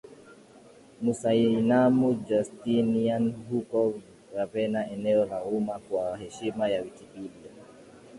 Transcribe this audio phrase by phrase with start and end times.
[1.01, 3.93] Musainian Justinian huko
[4.35, 7.51] Ravenna Eneo la Umma Kwa heshima ya Wikipedia